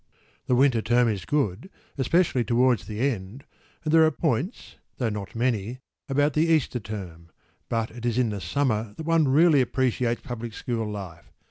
[0.47, 3.43] The winter term is good, especially towards the end,
[3.83, 5.77] and there are points, though not many,
[6.09, 7.29] about the Easter term:
[7.69, 11.31] but it is in the summer that one really appreciates public school life.